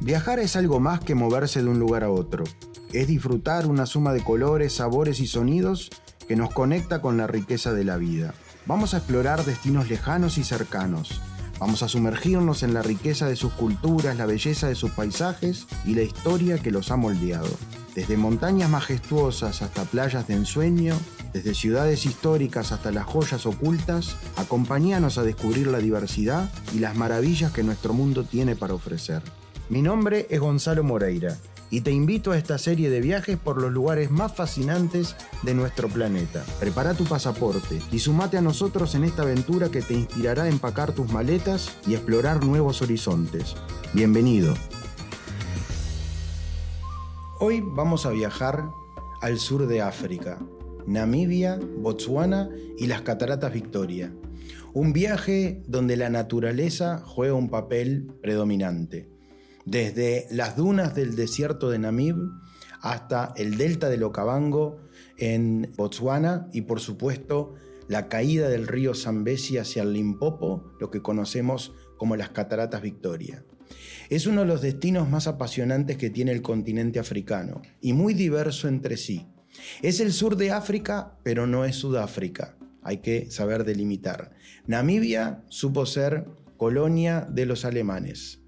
[0.00, 2.44] Viajar es algo más que moverse de un lugar a otro.
[2.92, 5.90] Es disfrutar una suma de colores, sabores y sonidos
[6.28, 8.32] que nos conecta con la riqueza de la vida.
[8.66, 11.20] Vamos a explorar destinos lejanos y cercanos.
[11.58, 15.94] Vamos a sumergirnos en la riqueza de sus culturas, la belleza de sus paisajes y
[15.94, 17.50] la historia que los ha moldeado.
[17.96, 20.96] Desde montañas majestuosas hasta playas de ensueño,
[21.32, 27.50] desde ciudades históricas hasta las joyas ocultas, acompáñanos a descubrir la diversidad y las maravillas
[27.50, 29.22] que nuestro mundo tiene para ofrecer.
[29.70, 31.36] Mi nombre es Gonzalo Moreira
[31.70, 35.88] y te invito a esta serie de viajes por los lugares más fascinantes de nuestro
[35.88, 36.42] planeta.
[36.58, 40.92] Prepara tu pasaporte y sumate a nosotros en esta aventura que te inspirará a empacar
[40.92, 43.56] tus maletas y explorar nuevos horizontes.
[43.92, 44.54] Bienvenido.
[47.38, 48.70] Hoy vamos a viajar
[49.20, 50.38] al sur de África,
[50.86, 54.14] Namibia, Botswana y las Cataratas Victoria.
[54.72, 59.17] Un viaje donde la naturaleza juega un papel predominante
[59.70, 62.16] desde las dunas del desierto de Namib
[62.80, 64.80] hasta el delta del Okavango
[65.18, 67.54] en Botswana y por supuesto
[67.86, 73.44] la caída del río Zambezi hacia el Limpopo, lo que conocemos como las Cataratas Victoria.
[74.08, 78.68] Es uno de los destinos más apasionantes que tiene el continente africano y muy diverso
[78.68, 79.26] entre sí.
[79.82, 82.56] Es el sur de África, pero no es Sudáfrica.
[82.82, 84.30] Hay que saber delimitar.
[84.66, 88.40] Namibia supo ser colonia de los alemanes.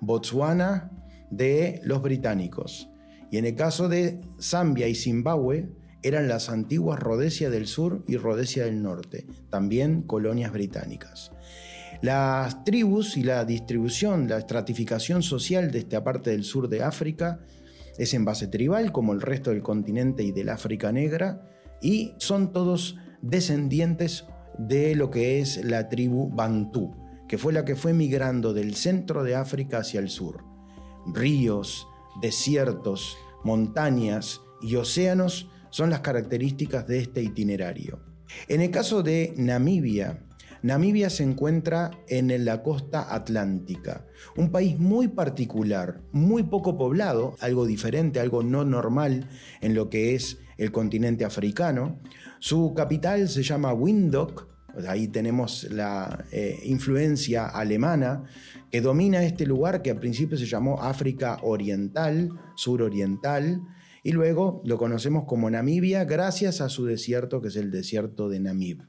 [0.00, 0.90] Botswana
[1.30, 2.90] de los británicos.
[3.30, 5.68] Y en el caso de Zambia y Zimbabue,
[6.02, 11.32] eran las antiguas Rhodesia del Sur y Rhodesia del Norte, también colonias británicas.
[12.02, 17.40] Las tribus y la distribución, la estratificación social de esta parte del sur de África
[17.96, 21.46] es en base tribal, como el resto del continente y del África negra,
[21.80, 24.26] y son todos descendientes
[24.58, 26.94] de lo que es la tribu Bantú,
[27.28, 30.44] que fue la que fue migrando del centro de África hacia el sur.
[31.06, 31.86] Ríos,
[32.20, 38.00] desiertos, montañas y océanos son las características de este itinerario.
[38.48, 40.24] En el caso de Namibia,
[40.62, 47.66] Namibia se encuentra en la costa atlántica, un país muy particular, muy poco poblado, algo
[47.66, 49.28] diferente, algo no normal
[49.60, 52.00] en lo que es el continente africano.
[52.38, 54.53] Su capital se llama Windhoek
[54.88, 58.24] Ahí tenemos la eh, influencia alemana
[58.70, 63.60] que domina este lugar que al principio se llamó África Oriental, Suroriental,
[64.02, 68.40] y luego lo conocemos como Namibia gracias a su desierto que es el desierto de
[68.40, 68.82] Namib.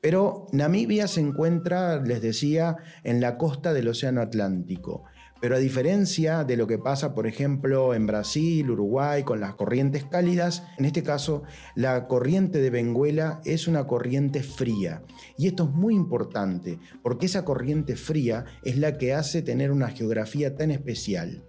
[0.00, 5.04] Pero Namibia se encuentra, les decía, en la costa del Océano Atlántico.
[5.42, 10.04] Pero a diferencia de lo que pasa, por ejemplo, en Brasil, Uruguay, con las corrientes
[10.04, 11.42] cálidas, en este caso
[11.74, 15.02] la corriente de Benguela es una corriente fría.
[15.36, 19.88] Y esto es muy importante, porque esa corriente fría es la que hace tener una
[19.88, 21.42] geografía tan especial.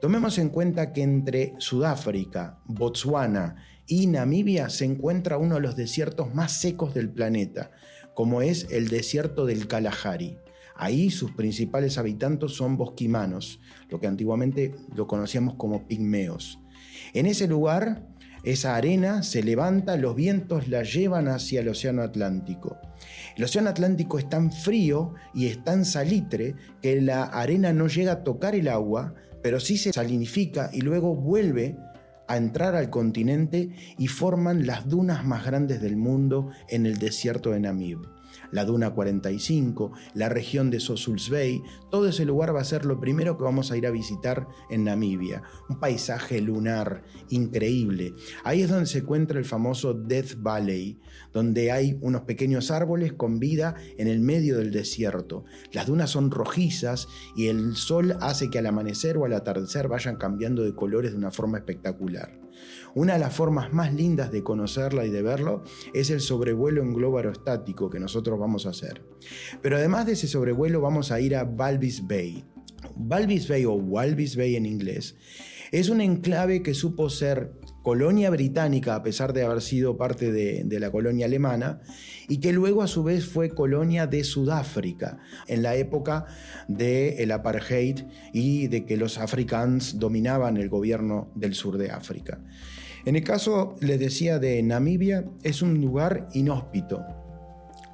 [0.00, 6.34] Tomemos en cuenta que entre Sudáfrica, Botswana y Namibia se encuentra uno de los desiertos
[6.34, 7.70] más secos del planeta,
[8.14, 10.38] como es el desierto del Kalahari.
[10.78, 16.60] Ahí sus principales habitantes son bosquimanos, lo que antiguamente lo conocíamos como pigmeos.
[17.14, 18.06] En ese lugar,
[18.42, 22.78] esa arena se levanta, los vientos la llevan hacia el Océano Atlántico.
[23.36, 28.12] El Océano Atlántico es tan frío y es tan salitre que la arena no llega
[28.12, 31.76] a tocar el agua, pero sí se salinifica y luego vuelve
[32.28, 37.50] a entrar al continente y forman las dunas más grandes del mundo en el desierto
[37.50, 38.15] de Namib
[38.52, 43.00] la Duna 45, la región de Sosuls Bay, todo ese lugar va a ser lo
[43.00, 45.42] primero que vamos a ir a visitar en Namibia.
[45.68, 48.14] Un paisaje lunar increíble.
[48.44, 50.98] Ahí es donde se encuentra el famoso Death Valley,
[51.32, 55.44] donde hay unos pequeños árboles con vida en el medio del desierto.
[55.72, 60.16] Las dunas son rojizas y el sol hace que al amanecer o al atardecer vayan
[60.16, 62.45] cambiando de colores de una forma espectacular.
[62.94, 66.94] Una de las formas más lindas de conocerla y de verlo es el sobrevuelo en
[66.94, 69.02] globo aerostático que nosotros vamos a hacer.
[69.62, 72.44] Pero además de ese sobrevuelo vamos a ir a Balvis Bay.
[72.94, 75.16] Balvis Bay o Walvis Bay en inglés
[75.72, 77.52] es un enclave que supo ser
[77.86, 81.82] colonia británica a pesar de haber sido parte de, la colonia alemana
[82.28, 86.26] y que luego a su vez fue colonia de Sudáfrica en la época
[86.66, 88.00] del apartheid
[88.32, 92.40] y de que los africans dominaban el gobierno del sur de África.
[93.04, 97.04] En el caso, les decía, de Namibia, es un lugar inhóspito,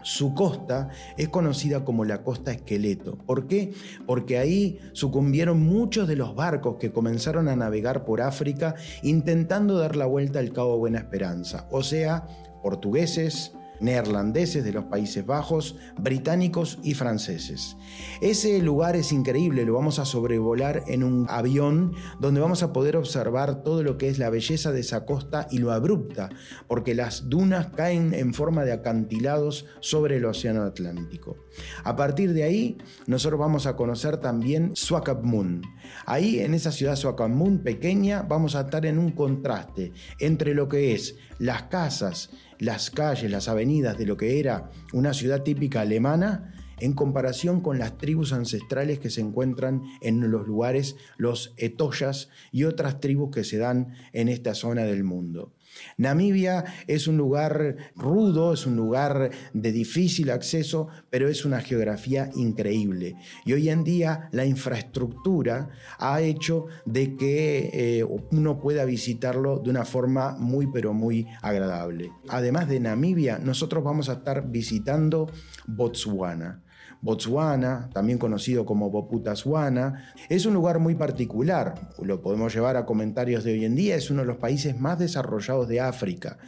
[0.03, 3.17] su costa es conocida como la costa esqueleto.
[3.19, 3.73] ¿Por qué?
[4.07, 9.97] Porque ahí sucumbieron muchos de los barcos que comenzaron a navegar por África intentando dar
[9.97, 12.27] la vuelta al Cabo Buena Esperanza, o sea,
[12.63, 13.53] portugueses,
[13.83, 17.77] neerlandeses de los Países Bajos, británicos y franceses.
[18.21, 22.97] Ese lugar es increíble, lo vamos a sobrevolar en un avión donde vamos a poder
[22.97, 26.31] observar todo lo que es la belleza de esa costa y lo abrupta,
[26.69, 31.37] porque las dunas caen en forma de acantilados sobre el Océano Atlántico.
[31.85, 35.65] A partir de ahí, nosotros vamos a conocer también Swakopmund.
[36.07, 40.95] Ahí, en esa ciudad Swakopmund pequeña, vamos a estar en un contraste entre lo que
[40.95, 42.31] es las casas,
[42.63, 47.81] las calles, las avenidas de lo que era una ciudad típica alemana en comparación con
[47.81, 53.43] las tribus ancestrales que se encuentran en los lugares, los etoyas y otras tribus que
[53.43, 55.53] se dan en esta zona del mundo.
[55.97, 62.31] Namibia es un lugar rudo, es un lugar de difícil acceso, pero es una geografía
[62.35, 63.17] increíble.
[63.45, 69.71] Y hoy en día la infraestructura ha hecho de que eh, uno pueda visitarlo de
[69.71, 72.11] una forma muy, pero muy agradable.
[72.29, 75.31] Además de Namibia, nosotros vamos a estar visitando
[75.67, 76.63] Botswana.
[77.03, 83.43] Botswana, también conocido como Boputaswana, es un lugar muy particular, lo podemos llevar a comentarios
[83.43, 86.39] de hoy en día, es uno de los países más desarrollados de África.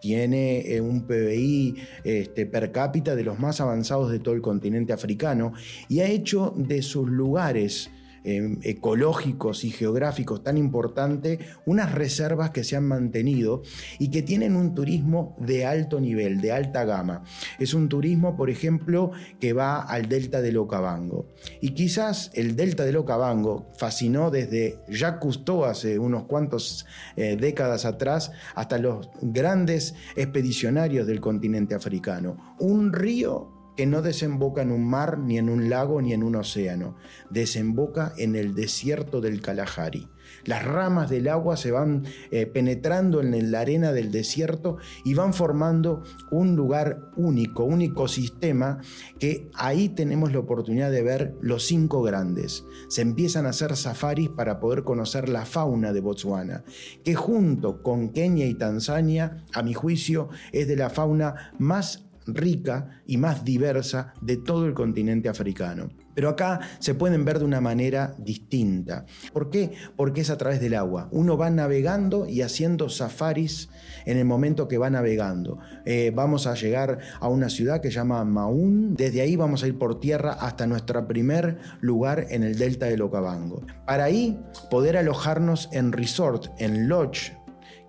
[0.00, 4.92] Tiene eh, un PBI este, per cápita de los más avanzados de todo el continente
[4.92, 5.52] africano
[5.88, 7.90] y ha hecho de sus lugares
[8.26, 13.60] Em, ecológicos y geográficos tan importantes, unas reservas que se han mantenido
[13.98, 17.22] y que tienen un turismo de alto nivel, de alta gama.
[17.58, 19.10] Es un turismo, por ejemplo,
[19.40, 21.28] que va al delta del Okavango.
[21.60, 26.86] Y quizás el delta del Okavango fascinó desde Jacques Cousteau hace unos cuantos
[27.16, 32.56] eh, décadas atrás hasta los grandes expedicionarios del continente africano.
[32.58, 36.36] Un río que no desemboca en un mar, ni en un lago, ni en un
[36.36, 36.96] océano.
[37.30, 40.08] Desemboca en el desierto del Kalahari.
[40.44, 45.34] Las ramas del agua se van eh, penetrando en la arena del desierto y van
[45.34, 48.78] formando un lugar único, un ecosistema
[49.18, 52.64] que ahí tenemos la oportunidad de ver los cinco grandes.
[52.88, 56.64] Se empiezan a hacer safaris para poder conocer la fauna de Botswana,
[57.04, 63.02] que junto con Kenia y Tanzania, a mi juicio, es de la fauna más rica
[63.06, 65.88] y más diversa de todo el continente africano.
[66.14, 69.04] Pero acá se pueden ver de una manera distinta.
[69.32, 69.72] ¿Por qué?
[69.96, 71.08] Porque es a través del agua.
[71.10, 73.68] Uno va navegando y haciendo safaris
[74.06, 75.58] en el momento que va navegando.
[75.84, 78.94] Eh, vamos a llegar a una ciudad que se llama Maún.
[78.94, 83.02] Desde ahí vamos a ir por tierra hasta nuestro primer lugar en el delta del
[83.02, 83.62] Okavango.
[83.86, 84.40] Para ahí
[84.70, 87.32] poder alojarnos en resort, en lodge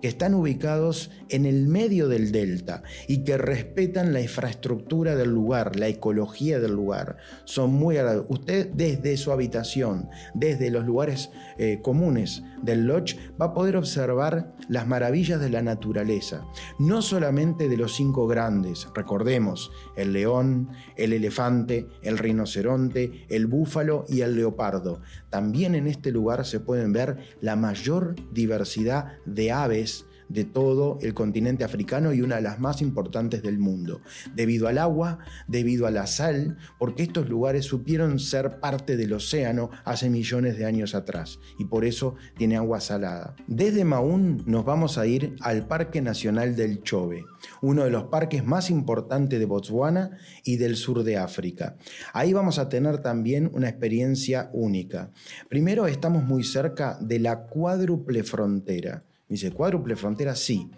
[0.06, 5.74] que están ubicados en el medio del delta y que respetan la infraestructura del lugar,
[5.74, 7.16] la ecología del lugar.
[7.44, 8.30] Son muy agradables.
[8.30, 14.54] Usted desde su habitación, desde los lugares eh, comunes del lodge, va a poder observar
[14.68, 16.46] las maravillas de la naturaleza,
[16.78, 24.04] no solamente de los cinco grandes, recordemos, el león, el elefante, el rinoceronte, el búfalo
[24.08, 25.00] y el leopardo.
[25.30, 29.95] También en este lugar se pueden ver la mayor diversidad de aves
[30.28, 34.00] de todo el continente africano y una de las más importantes del mundo,
[34.34, 39.70] debido al agua, debido a la sal, porque estos lugares supieron ser parte del océano
[39.84, 43.34] hace millones de años atrás y por eso tiene agua salada.
[43.46, 47.24] Desde Maún nos vamos a ir al Parque Nacional del Chobe,
[47.62, 51.76] uno de los parques más importantes de Botswana y del sur de África.
[52.12, 55.10] Ahí vamos a tener también una experiencia única.
[55.48, 60.70] Primero estamos muy cerca de la cuádruple frontera dice, cuádruple frontera, sí.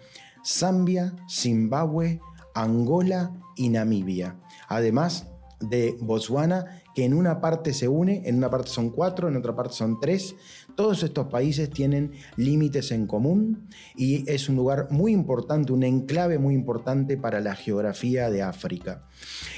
[0.45, 2.19] Zambia, Zimbabue,
[2.53, 4.39] Angola y Namibia.
[4.67, 5.27] Además
[5.59, 9.55] de Botswana, que en una parte se une, en una parte son cuatro, en otra
[9.55, 10.35] parte son tres.
[10.75, 16.39] Todos estos países tienen límites en común y es un lugar muy importante, un enclave
[16.39, 19.05] muy importante para la geografía de África.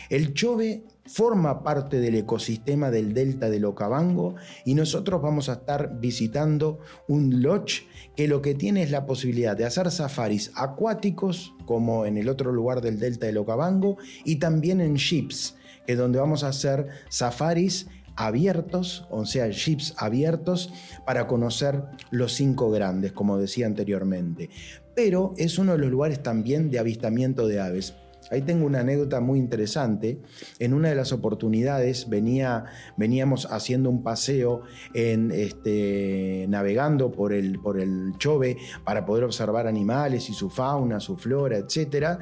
[0.10, 6.00] El Chobe forma parte del ecosistema del delta del Okavango y nosotros vamos a estar
[6.00, 12.06] visitando un lodge que lo que tiene es la posibilidad de hacer safaris acuáticos como
[12.06, 16.20] en el otro lugar del delta del Okavango y también en ships, que es donde
[16.20, 20.72] vamos a hacer safaris abiertos, o sea, ships abiertos
[21.06, 24.50] para conocer los cinco grandes, como decía anteriormente.
[24.96, 27.96] Pero es uno de los lugares también de avistamiento de aves.
[28.32, 30.22] Ahí tengo una anécdota muy interesante.
[30.58, 32.64] En una de las oportunidades venía,
[32.96, 40.30] veníamos haciendo un paseo este, navegando por el, por el Chove para poder observar animales
[40.30, 42.20] y su fauna, su flora, etc.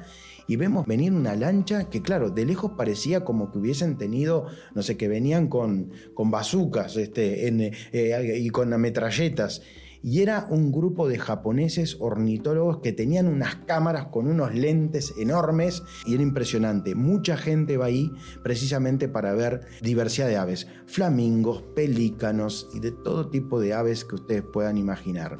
[0.47, 4.81] Y vemos venir una lancha que, claro, de lejos parecía como que hubiesen tenido, no
[4.81, 9.61] sé, que venían con, con bazucas este, eh, y con ametralletas
[10.01, 15.83] y era un grupo de japoneses ornitólogos que tenían unas cámaras con unos lentes enormes
[16.05, 16.95] y era impresionante.
[16.95, 18.11] Mucha gente va ahí
[18.43, 24.15] precisamente para ver diversidad de aves, flamingos, pelícanos y de todo tipo de aves que
[24.15, 25.39] ustedes puedan imaginar.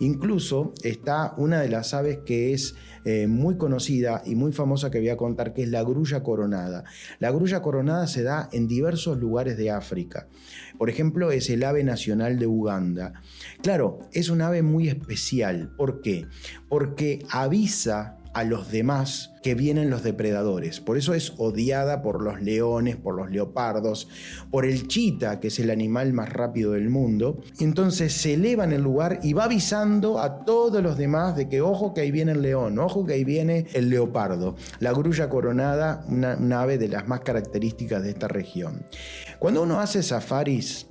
[0.00, 4.98] Incluso está una de las aves que es eh, muy conocida y muy famosa que
[4.98, 6.84] voy a contar, que es la grulla coronada.
[7.18, 10.28] La grulla coronada se da en diversos lugares de África.
[10.78, 13.14] Por ejemplo, es el ave nacional de Uganda.
[13.62, 15.74] Claro, es un ave muy especial.
[15.76, 16.26] ¿Por qué?
[16.68, 20.80] Porque avisa a los demás que vienen los depredadores.
[20.80, 24.08] Por eso es odiada por los leones, por los leopardos,
[24.50, 27.40] por el chita, que es el animal más rápido del mundo.
[27.58, 31.60] Entonces se eleva en el lugar y va avisando a todos los demás de que
[31.60, 34.56] ojo que ahí viene el león, ojo que ahí viene el leopardo.
[34.78, 38.86] La grulla coronada, una, una ave de las más características de esta región.
[39.38, 40.86] Cuando uno hace safaris,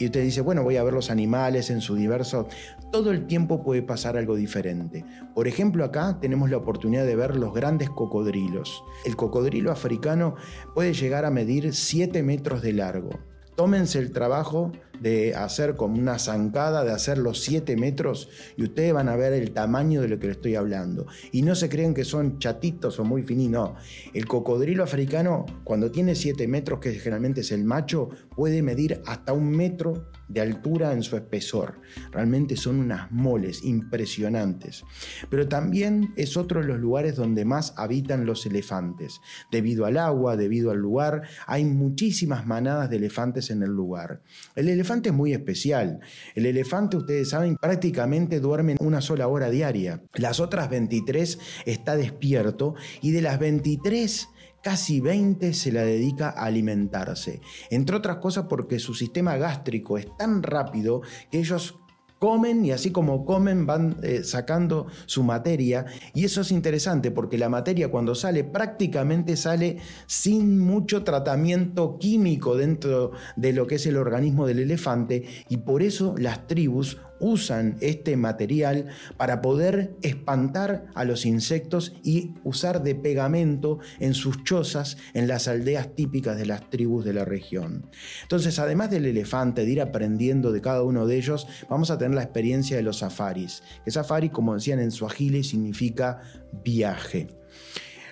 [0.00, 2.48] y usted dice, bueno, voy a ver los animales en su diverso,
[2.90, 5.04] todo el tiempo puede pasar algo diferente.
[5.34, 8.82] Por ejemplo, acá tenemos la oportunidad de ver los grandes cocodrilos.
[9.04, 10.36] El cocodrilo africano
[10.74, 13.10] puede llegar a medir 7 metros de largo.
[13.56, 18.92] Tómense el trabajo de hacer como una zancada, de hacer los 7 metros y ustedes
[18.92, 21.06] van a ver el tamaño de lo que le estoy hablando.
[21.32, 23.76] Y no se creen que son chatitos o muy finitos, no.
[24.12, 29.32] El cocodrilo africano, cuando tiene 7 metros, que generalmente es el macho, puede medir hasta
[29.32, 31.80] un metro de altura en su espesor.
[32.12, 34.84] Realmente son unas moles impresionantes.
[35.28, 39.20] Pero también es otro de los lugares donde más habitan los elefantes.
[39.50, 44.22] Debido al agua, debido al lugar, hay muchísimas manadas de elefantes en el lugar.
[44.54, 46.00] El es muy especial.
[46.34, 50.02] El elefante, ustedes saben, prácticamente duerme una sola hora diaria.
[50.14, 54.28] Las otras 23 está despierto y de las 23
[54.62, 57.40] casi 20 se la dedica a alimentarse.
[57.70, 61.78] Entre otras cosas porque su sistema gástrico es tan rápido que ellos
[62.20, 65.86] comen y así como comen van eh, sacando su materia.
[66.14, 72.56] Y eso es interesante porque la materia cuando sale prácticamente sale sin mucho tratamiento químico
[72.56, 77.76] dentro de lo que es el organismo del elefante y por eso las tribus usan
[77.80, 78.86] este material
[79.16, 85.48] para poder espantar a los insectos y usar de pegamento en sus chozas en las
[85.48, 87.86] aldeas típicas de las tribus de la región.
[88.22, 92.14] Entonces, además del elefante, de ir aprendiendo de cada uno de ellos, vamos a tener
[92.14, 93.62] la experiencia de los safaris.
[93.84, 96.20] Que safari, como decían en su agile, significa
[96.64, 97.39] viaje.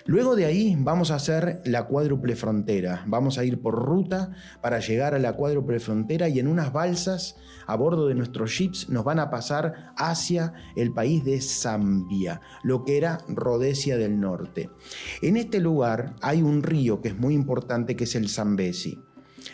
[0.05, 3.03] Luego de ahí vamos a hacer la cuádruple frontera.
[3.07, 7.35] Vamos a ir por ruta para llegar a la cuádruple frontera y en unas balsas
[7.67, 12.83] a bordo de nuestros ships nos van a pasar hacia el país de Zambia, lo
[12.83, 14.69] que era Rhodesia del Norte.
[15.21, 18.99] En este lugar hay un río que es muy importante que es el Zambesi.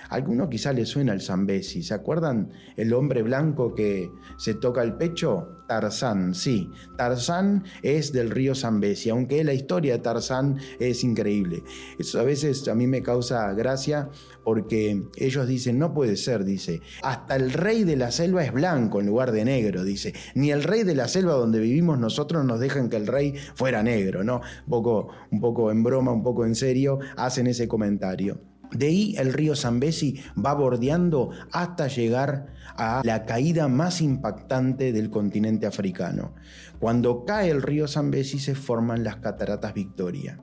[0.10, 1.84] Alguno quizá le suena el Zambesi.
[1.84, 5.56] ¿Se acuerdan el hombre blanco que se toca el pecho?
[5.68, 6.70] Tarzán, sí.
[6.98, 11.64] Tarzán es del río Zambesi, aunque la historia de Tarzán es increíble.
[11.98, 14.10] Eso a veces a mí me causa gracia
[14.44, 19.00] porque ellos dicen, no puede ser, dice, hasta el rey de la selva es blanco
[19.00, 22.60] en lugar de negro, dice, ni el rey de la selva donde vivimos nosotros nos
[22.60, 24.42] dejan que el rey fuera negro, ¿no?
[24.66, 28.40] Un poco, un poco en broma, un poco en serio, hacen ese comentario.
[28.72, 35.10] De ahí el río Zambesi va bordeando hasta llegar a la caída más impactante del
[35.10, 36.34] continente africano.
[36.80, 40.40] Cuando cae el río Zambesi se forman las cataratas Victoria.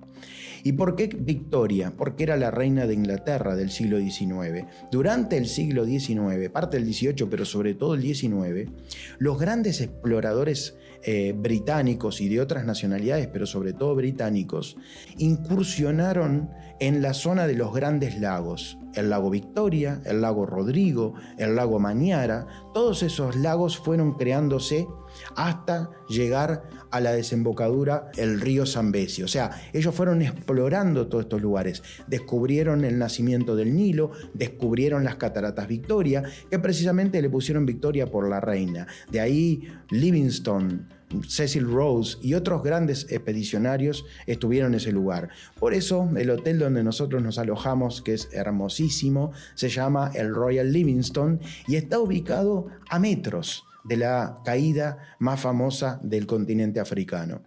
[0.64, 1.92] ¿Y por qué Victoria?
[1.96, 4.66] Porque era la reina de Inglaterra del siglo XIX.
[4.92, 8.70] Durante el siglo XIX, parte del XVIII, pero sobre todo el XIX,
[9.18, 14.76] los grandes exploradores eh, británicos y de otras nacionalidades, pero sobre todo británicos,
[15.18, 21.56] incursionaron en la zona de los grandes lagos, el lago Victoria, el lago Rodrigo, el
[21.56, 24.86] lago Maniara, todos esos lagos fueron creándose
[25.36, 29.22] hasta llegar a la desembocadura el río Zambesi.
[29.22, 35.16] O sea, ellos fueron explorando todos estos lugares, descubrieron el nacimiento del Nilo, descubrieron las
[35.16, 38.86] cataratas Victoria, que precisamente le pusieron Victoria por la reina.
[39.10, 40.86] De ahí Livingstone,
[41.28, 45.28] Cecil Rose y otros grandes expedicionarios estuvieron en ese lugar.
[45.58, 50.72] Por eso el hotel donde nosotros nos alojamos, que es hermosísimo, se llama el Royal
[50.72, 57.42] Livingstone y está ubicado a metros de la caída más famosa del continente africano.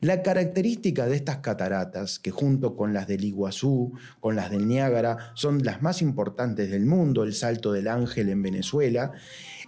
[0.00, 5.32] La característica de estas cataratas, que junto con las del Iguazú, con las del Niágara,
[5.34, 9.12] son las más importantes del mundo, el Salto del Ángel en Venezuela,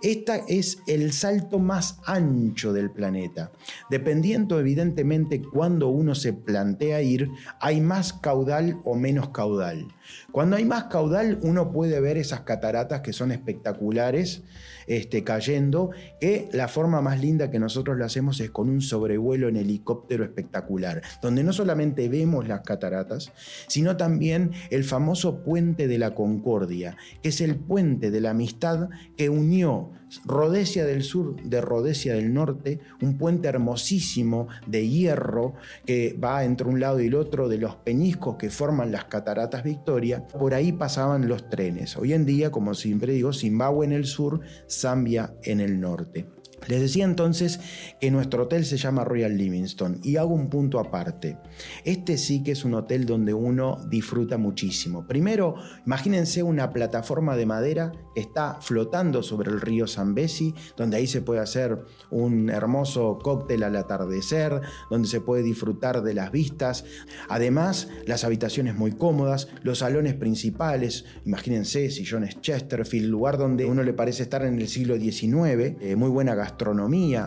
[0.02, 3.52] Esta es el salto más ancho del planeta.
[3.90, 7.28] Dependiendo evidentemente cuando uno se plantea ir,
[7.60, 9.88] hay más caudal o menos caudal.
[10.32, 14.42] Cuando hay más caudal, uno puede ver esas cataratas que son espectaculares
[14.86, 19.48] este, cayendo, que la forma más linda que nosotros lo hacemos es con un sobrevuelo
[19.48, 23.32] en helicóptero espectacular, donde no solamente vemos las cataratas,
[23.66, 28.88] sino también el famoso puente de la Concordia, que es el puente de la amistad
[29.16, 29.92] que unió
[30.24, 36.68] Rodesia del Sur de Rodesia del Norte, un puente hermosísimo de hierro que va entre
[36.68, 40.26] un lado y el otro de los peñiscos que forman las cataratas Victoria.
[40.26, 41.96] Por ahí pasaban los trenes.
[41.96, 46.26] Hoy en día, como siempre digo, Zimbabue en el sur, Zambia en el norte.
[46.68, 47.60] Les decía entonces
[48.00, 51.38] que nuestro hotel se llama Royal Livingston y hago un punto aparte.
[51.84, 55.06] Este sí que es un hotel donde uno disfruta muchísimo.
[55.06, 55.54] Primero,
[55.86, 61.22] imagínense una plataforma de madera que está flotando sobre el río Zambesi, donde ahí se
[61.22, 66.84] puede hacer un hermoso cóctel al atardecer, donde se puede disfrutar de las vistas.
[67.28, 73.92] Además, las habitaciones muy cómodas, los salones principales, imagínense sillones Chesterfield, lugar donde uno le
[73.92, 76.49] parece estar en el siglo XIX, eh, muy buena gastronomía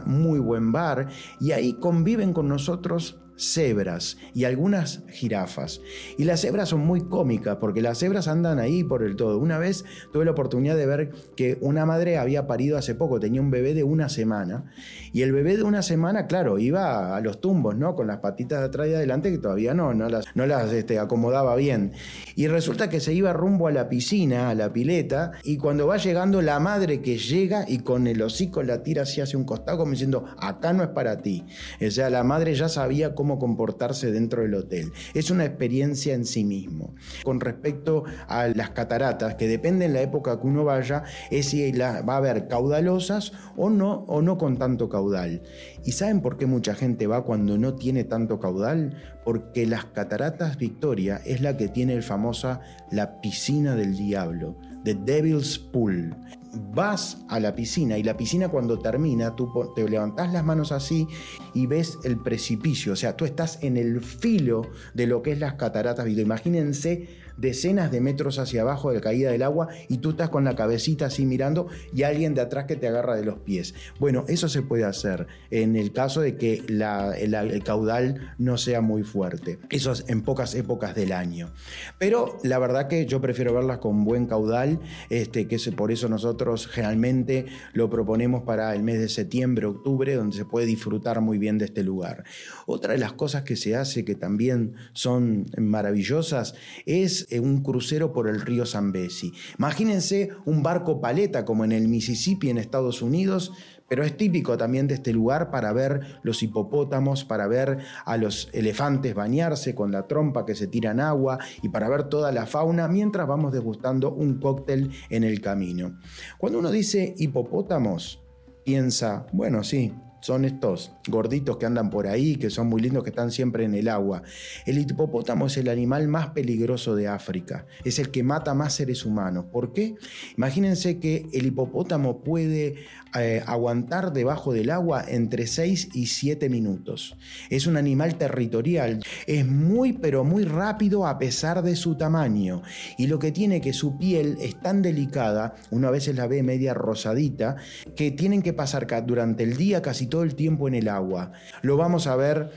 [0.05, 5.81] muy buen bar, y ahí conviven con nosotros cebras y algunas jirafas.
[6.17, 9.39] Y las cebras son muy cómicas porque las cebras andan ahí por el todo.
[9.39, 13.41] Una vez tuve la oportunidad de ver que una madre había parido hace poco, tenía
[13.41, 14.71] un bebé de una semana.
[15.11, 17.95] Y el bebé de una semana, claro, iba a los tumbos, ¿no?
[17.95, 20.99] Con las patitas de atrás y adelante que todavía no, no las, no las este,
[20.99, 21.93] acomodaba bien.
[22.35, 25.97] Y resulta que se iba rumbo a la piscina, a la pileta, y cuando va
[25.97, 29.77] llegando la madre que llega y con el hocico la tira así hacia un costado
[29.79, 31.45] como diciendo, acá no es para ti.
[31.85, 34.91] O sea, la madre ya sabía cómo comportarse dentro del hotel.
[35.13, 36.93] Es una experiencia en sí mismo.
[37.23, 41.71] Con respecto a las cataratas, que depende en la época que uno vaya, es si
[41.71, 45.41] va a haber caudalosas o no, o no con tanto caudal.
[45.85, 48.97] ¿Y saben por qué mucha gente va cuando no tiene tanto caudal?
[49.23, 52.61] Porque las cataratas Victoria es la que tiene el famosa
[52.91, 56.15] la piscina del diablo, The Devil's Pool
[56.53, 61.07] vas a la piscina y la piscina cuando termina, tú te levantas las manos así
[61.53, 65.39] y ves el precipicio, o sea, tú estás en el filo de lo que es
[65.39, 66.07] las cataratas.
[66.07, 70.55] Imagínense decenas de metros hacia abajo de caída del agua y tú estás con la
[70.55, 73.73] cabecita así mirando y alguien de atrás que te agarra de los pies.
[73.99, 79.03] Bueno, eso se puede hacer en el caso de que el, caudal no sea muy
[79.03, 79.59] fuerte.
[79.69, 81.51] Eso es en pocas épocas del año.
[81.99, 86.09] Pero la verdad que yo prefiero verlas con buen caudal, este, que es por eso
[86.09, 91.37] nosotros generalmente lo proponemos para el mes de septiembre, octubre, donde se puede disfrutar muy
[91.37, 92.23] bien de este lugar.
[92.65, 98.13] Otra de las cosas que se hace que también son maravillosas es eh, un crucero
[98.13, 99.33] por el río Zambesi.
[99.57, 103.51] Imagínense un barco paleta como en el Mississippi en Estados Unidos,
[103.87, 108.49] pero es típico también de este lugar para ver los hipopótamos, para ver a los
[108.53, 112.87] elefantes bañarse con la trompa que se tiran agua y para ver toda la fauna
[112.87, 115.99] mientras vamos degustando un cóctel en el camino.
[116.37, 118.23] Cuando uno dice hipopótamos,
[118.63, 123.09] piensa, bueno, sí, son estos gorditos que andan por ahí, que son muy lindos, que
[123.09, 124.23] están siempre en el agua.
[124.65, 129.05] El hipopótamo es el animal más peligroso de África, es el que mata más seres
[129.05, 129.47] humanos.
[129.51, 129.95] ¿Por qué?
[130.37, 132.75] Imagínense que el hipopótamo puede
[133.19, 137.17] eh, aguantar debajo del agua entre 6 y 7 minutos.
[137.49, 142.61] Es un animal territorial, es muy pero muy rápido a pesar de su tamaño
[142.97, 146.73] y lo que tiene que su piel es tan delicada, una vez la ve media
[146.73, 147.57] rosadita,
[147.95, 151.31] que tienen que pasar durante el día casi todo el tiempo en el agua.
[151.63, 152.51] Lo vamos a ver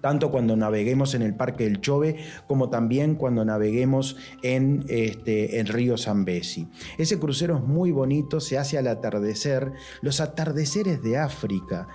[0.00, 2.16] tanto cuando naveguemos en el Parque del Chove
[2.48, 6.68] como también cuando naveguemos en este, el río Zambesi.
[6.96, 11.88] Ese crucero es muy bonito, se hace al atardecer, los atardeceres de África.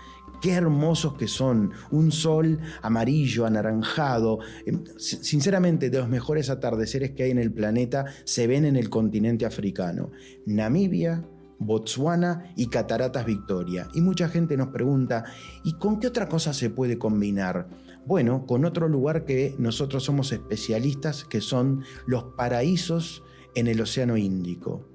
[0.44, 4.38] Qué hermosos que son, un sol amarillo, anaranjado.
[4.68, 8.92] Em, sinceramente, de los mejores atardeceres que hay en el planeta se ven en el
[8.92, 10.12] continente africano.
[10.46, 11.24] Namibia,
[11.60, 13.88] Botswana y Cataratas Victoria.
[13.94, 15.26] Y mucha gente nos pregunta,
[15.64, 17.68] ¿y con qué otra cosa se puede combinar?
[18.06, 23.24] Bueno, con otro lugar que nosotros somos especialistas, que son los paraísos
[23.56, 24.86] en el Océano Índico.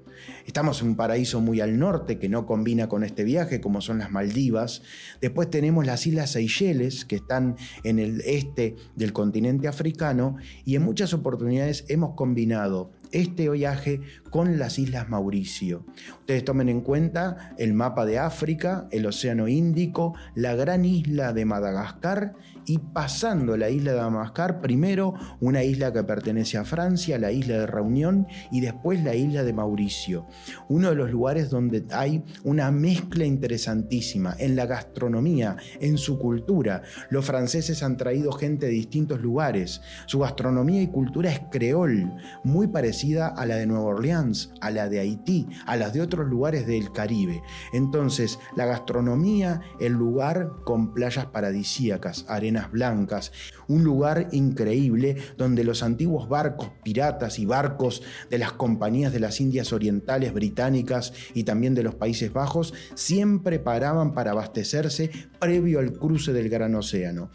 [0.45, 3.99] Estamos en un paraíso muy al norte que no combina con este viaje, como son
[3.99, 4.81] las Maldivas.
[5.21, 10.83] Después tenemos las Islas Seychelles, que están en el este del continente africano, y en
[10.83, 15.85] muchas oportunidades hemos combinado este viaje con las Islas Mauricio.
[16.19, 21.45] Ustedes tomen en cuenta el mapa de África, el Océano Índico, la gran isla de
[21.45, 22.33] Madagascar
[22.65, 27.59] y pasando la isla de Madagascar, primero una isla que pertenece a Francia, la isla
[27.59, 30.25] de Reunión y después la isla de Mauricio.
[30.67, 36.81] Uno de los lugares donde hay una mezcla interesantísima en la gastronomía, en su cultura.
[37.09, 39.81] Los franceses han traído gente de distintos lugares.
[40.07, 42.11] Su gastronomía y cultura es creol,
[42.43, 46.25] muy parecida a la de Nueva Orleans, a la de Haití, a las de otros
[46.27, 47.43] lugares del Caribe.
[47.73, 53.33] Entonces, la gastronomía, el lugar con playas paradisíacas, arenas blancas,
[53.67, 59.41] un lugar increíble donde los antiguos barcos piratas y barcos de las compañías de las
[59.41, 65.91] Indias Orientales británicas y también de los Países Bajos siempre paraban para abastecerse previo al
[65.91, 67.31] cruce del Gran Océano.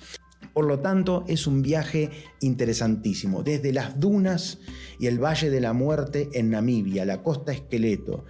[0.59, 4.59] Por lo tanto, es un viaje interesantísimo, desde las dunas
[4.99, 8.25] y el Valle de la Muerte en Namibia, la costa Esqueleto,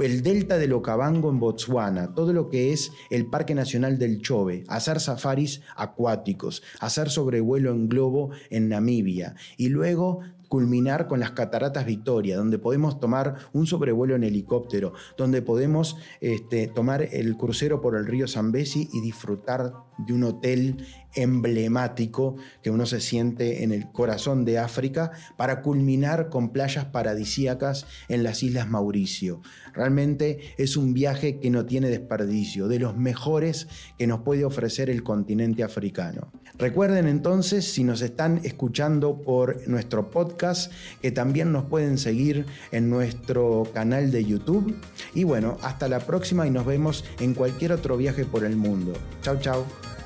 [0.00, 4.64] el delta del Okavango en Botswana, todo lo que es el Parque Nacional del Chobe,
[4.66, 11.86] hacer safaris acuáticos, hacer sobrevuelo en globo en Namibia y luego culminar con las Cataratas
[11.86, 17.96] Victoria, donde podemos tomar un sobrevuelo en helicóptero, donde podemos este, tomar el crucero por
[17.96, 23.90] el río Zambezi y disfrutar de un hotel emblemático que uno se siente en el
[23.90, 29.40] corazón de África para culminar con playas paradisíacas en las Islas Mauricio.
[29.74, 34.90] Realmente es un viaje que no tiene desperdicio, de los mejores que nos puede ofrecer
[34.90, 36.30] el continente africano.
[36.56, 40.10] Recuerden entonces, si nos están escuchando por nuestro
[41.02, 44.74] que también nos pueden seguir en nuestro canal de YouTube.
[45.14, 48.92] Y bueno, hasta la próxima y nos vemos en cualquier otro viaje por el mundo.
[49.22, 49.97] Chao, chao.